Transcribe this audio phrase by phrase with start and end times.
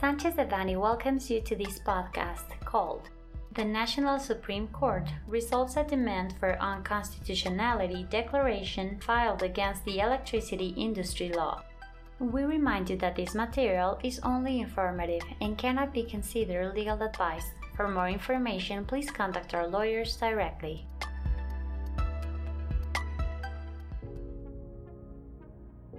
[0.00, 3.08] Sanchez Devanny welcomes you to this podcast called
[3.54, 11.30] The National Supreme Court resolves a demand for unconstitutionality declaration filed against the electricity industry
[11.30, 11.62] law.
[12.20, 17.50] We remind you that this material is only informative and cannot be considered legal advice.
[17.74, 20.86] For more information, please contact our lawyers directly.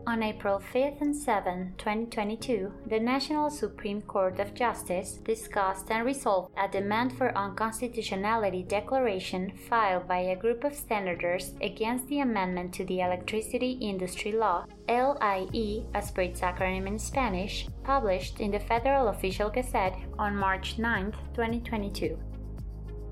[0.10, 6.52] On April 5 and 7, 2022, the National Supreme Court of Justice discussed and resolved
[6.58, 12.86] a demand for unconstitutionality declaration filed by a group of senators against the amendment to
[12.86, 19.10] the electricity industry law, LIE as per its acronym in Spanish, published in the Federal
[19.10, 22.18] Official Gazette on March 9, 2022.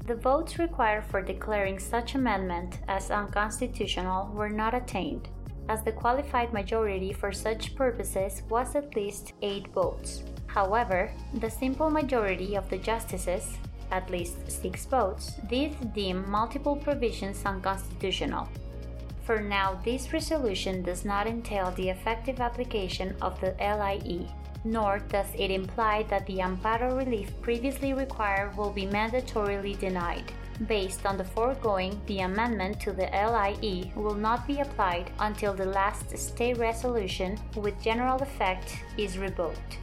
[0.08, 5.30] The votes required for declaring such amendment as unconstitutional were not attained
[5.70, 10.24] as the qualified majority for such purposes was at least 8 votes.
[10.48, 13.58] However, the simple majority of the justices,
[13.92, 18.48] at least 6 votes, did deem multiple provisions unconstitutional.
[19.28, 24.26] For now, this resolution does not entail the effective application of the LIE,
[24.64, 30.32] nor does it imply that the amparo relief previously required will be mandatorily denied.
[30.66, 35.66] Based on the foregoing, the amendment to the LIE will not be applied until the
[35.66, 39.80] last state resolution with general effect is revoked.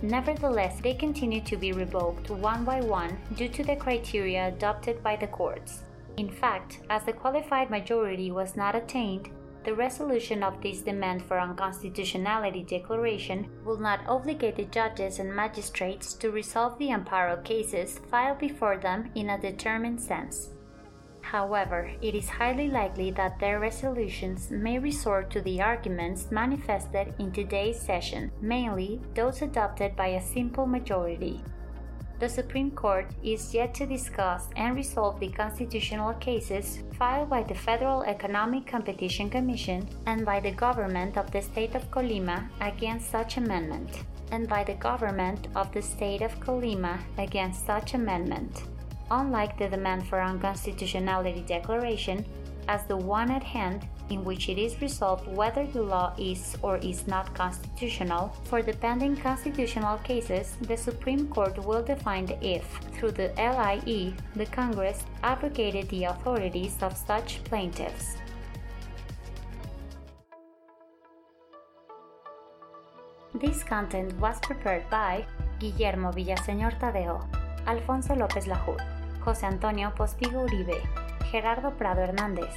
[0.00, 5.14] Nevertheless, they continue to be revoked one by one due to the criteria adopted by
[5.14, 5.82] the courts.
[6.16, 9.30] In fact, as the qualified majority was not attained,
[9.64, 16.14] the resolution of this demand for unconstitutionality declaration will not obligate the judges and magistrates
[16.14, 20.50] to resolve the amparo cases filed before them in a determined sense.
[21.20, 27.30] However, it is highly likely that their resolutions may resort to the arguments manifested in
[27.30, 31.42] today's session, mainly those adopted by a simple majority
[32.22, 37.54] the Supreme Court is yet to discuss and resolve the constitutional cases filed by the
[37.54, 43.38] Federal Economic Competition Commission and by the government of the state of Colima against such
[43.38, 48.68] amendment, and by the government of the state of Colima against such amendment.
[49.10, 52.24] Unlike the demand for unconstitutionality declaration,
[52.68, 56.76] as the one at hand in which it is resolved whether the law is or
[56.78, 63.12] is not constitutional, for the pending constitutional cases, the Supreme Court will define if, through
[63.12, 68.16] the LIE, the Congress abrogated the authorities of such plaintiffs.
[73.34, 75.24] This content was prepared by
[75.58, 77.26] Guillermo Villaseñor Tadeo,
[77.66, 78.78] Alfonso López Lajud,
[79.24, 80.82] José Antonio Postigo Uribe,
[81.32, 82.54] Gerardo Prado Hernández,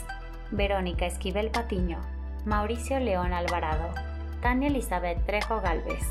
[0.51, 1.97] Verónica Esquivel Patiño,
[2.43, 3.89] Mauricio León Alvarado,
[4.41, 6.03] Tania Elizabeth Trejo Galvez,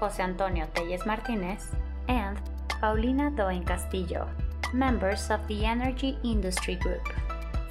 [0.00, 1.68] José Antonio Telles Martínez,
[2.08, 2.38] and
[2.80, 4.28] Paulina Doen Castillo,
[4.72, 7.06] members of the Energy Industry Group.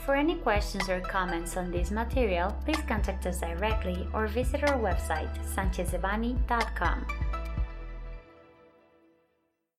[0.05, 4.77] For any questions or comments on this material, please contact us directly or visit our
[4.77, 7.24] website, sanchezdevanny.com.